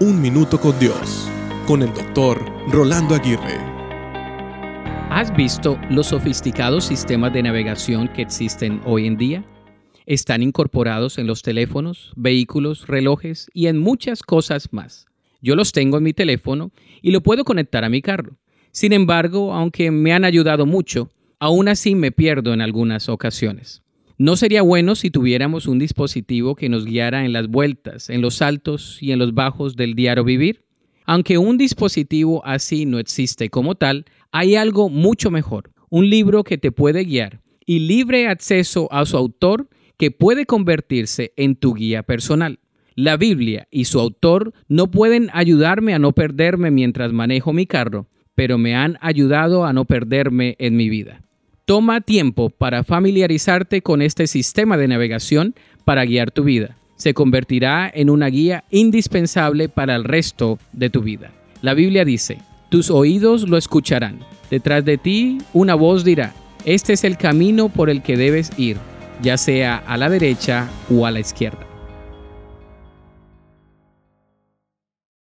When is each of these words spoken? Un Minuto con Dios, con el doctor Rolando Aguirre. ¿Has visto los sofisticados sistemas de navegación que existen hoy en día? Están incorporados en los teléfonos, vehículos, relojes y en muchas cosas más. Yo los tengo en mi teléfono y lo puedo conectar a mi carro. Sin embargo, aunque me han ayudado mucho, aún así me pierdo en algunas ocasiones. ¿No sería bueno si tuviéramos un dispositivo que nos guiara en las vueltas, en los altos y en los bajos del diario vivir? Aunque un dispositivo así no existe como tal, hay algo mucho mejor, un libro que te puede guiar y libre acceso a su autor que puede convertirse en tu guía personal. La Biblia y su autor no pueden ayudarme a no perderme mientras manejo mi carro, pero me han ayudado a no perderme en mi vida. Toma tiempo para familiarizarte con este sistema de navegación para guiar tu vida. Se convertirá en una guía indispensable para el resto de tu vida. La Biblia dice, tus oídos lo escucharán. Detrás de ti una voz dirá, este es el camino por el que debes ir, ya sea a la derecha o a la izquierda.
Un 0.00 0.20
Minuto 0.20 0.60
con 0.60 0.76
Dios, 0.80 1.30
con 1.68 1.80
el 1.80 1.94
doctor 1.94 2.44
Rolando 2.68 3.14
Aguirre. 3.14 3.60
¿Has 5.08 5.32
visto 5.36 5.78
los 5.88 6.08
sofisticados 6.08 6.86
sistemas 6.86 7.32
de 7.32 7.44
navegación 7.44 8.08
que 8.08 8.22
existen 8.22 8.80
hoy 8.86 9.06
en 9.06 9.16
día? 9.16 9.44
Están 10.04 10.42
incorporados 10.42 11.16
en 11.18 11.28
los 11.28 11.42
teléfonos, 11.42 12.12
vehículos, 12.16 12.88
relojes 12.88 13.48
y 13.54 13.68
en 13.68 13.78
muchas 13.78 14.24
cosas 14.24 14.72
más. 14.72 15.06
Yo 15.40 15.54
los 15.54 15.70
tengo 15.70 15.98
en 15.98 16.02
mi 16.02 16.12
teléfono 16.12 16.72
y 17.00 17.12
lo 17.12 17.20
puedo 17.20 17.44
conectar 17.44 17.84
a 17.84 17.88
mi 17.88 18.02
carro. 18.02 18.36
Sin 18.72 18.92
embargo, 18.92 19.54
aunque 19.54 19.92
me 19.92 20.12
han 20.12 20.24
ayudado 20.24 20.66
mucho, 20.66 21.08
aún 21.38 21.68
así 21.68 21.94
me 21.94 22.10
pierdo 22.10 22.52
en 22.52 22.62
algunas 22.62 23.08
ocasiones. 23.08 23.83
¿No 24.16 24.36
sería 24.36 24.62
bueno 24.62 24.94
si 24.94 25.10
tuviéramos 25.10 25.66
un 25.66 25.80
dispositivo 25.80 26.54
que 26.54 26.68
nos 26.68 26.84
guiara 26.84 27.24
en 27.24 27.32
las 27.32 27.48
vueltas, 27.48 28.10
en 28.10 28.20
los 28.20 28.42
altos 28.42 28.98
y 29.00 29.10
en 29.10 29.18
los 29.18 29.34
bajos 29.34 29.74
del 29.74 29.96
diario 29.96 30.22
vivir? 30.22 30.62
Aunque 31.04 31.36
un 31.36 31.58
dispositivo 31.58 32.40
así 32.46 32.86
no 32.86 33.00
existe 33.00 33.50
como 33.50 33.74
tal, 33.74 34.04
hay 34.30 34.54
algo 34.54 34.88
mucho 34.88 35.32
mejor, 35.32 35.72
un 35.90 36.08
libro 36.08 36.44
que 36.44 36.58
te 36.58 36.70
puede 36.70 37.02
guiar 37.02 37.40
y 37.66 37.80
libre 37.80 38.28
acceso 38.28 38.86
a 38.92 39.04
su 39.04 39.16
autor 39.16 39.68
que 39.96 40.12
puede 40.12 40.46
convertirse 40.46 41.32
en 41.36 41.56
tu 41.56 41.74
guía 41.74 42.04
personal. 42.04 42.60
La 42.94 43.16
Biblia 43.16 43.66
y 43.72 43.86
su 43.86 43.98
autor 43.98 44.52
no 44.68 44.92
pueden 44.92 45.28
ayudarme 45.32 45.92
a 45.92 45.98
no 45.98 46.12
perderme 46.12 46.70
mientras 46.70 47.12
manejo 47.12 47.52
mi 47.52 47.66
carro, 47.66 48.06
pero 48.36 48.58
me 48.58 48.76
han 48.76 48.96
ayudado 49.00 49.64
a 49.64 49.72
no 49.72 49.86
perderme 49.86 50.54
en 50.60 50.76
mi 50.76 50.88
vida. 50.88 51.24
Toma 51.66 52.02
tiempo 52.02 52.50
para 52.50 52.84
familiarizarte 52.84 53.80
con 53.80 54.02
este 54.02 54.26
sistema 54.26 54.76
de 54.76 54.86
navegación 54.86 55.54
para 55.86 56.04
guiar 56.04 56.30
tu 56.30 56.44
vida. 56.44 56.76
Se 56.96 57.14
convertirá 57.14 57.90
en 57.92 58.10
una 58.10 58.26
guía 58.26 58.64
indispensable 58.70 59.70
para 59.70 59.96
el 59.96 60.04
resto 60.04 60.58
de 60.74 60.90
tu 60.90 61.00
vida. 61.00 61.32
La 61.62 61.72
Biblia 61.72 62.04
dice, 62.04 62.36
tus 62.68 62.90
oídos 62.90 63.48
lo 63.48 63.56
escucharán. 63.56 64.18
Detrás 64.50 64.84
de 64.84 64.98
ti 64.98 65.38
una 65.54 65.74
voz 65.74 66.04
dirá, 66.04 66.34
este 66.66 66.92
es 66.92 67.02
el 67.02 67.16
camino 67.16 67.70
por 67.70 67.88
el 67.88 68.02
que 68.02 68.18
debes 68.18 68.50
ir, 68.58 68.76
ya 69.22 69.38
sea 69.38 69.78
a 69.78 69.96
la 69.96 70.10
derecha 70.10 70.68
o 70.90 71.06
a 71.06 71.10
la 71.10 71.20
izquierda. 71.20 71.63